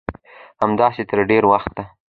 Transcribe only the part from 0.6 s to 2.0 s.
همداسې تر ډېره وخته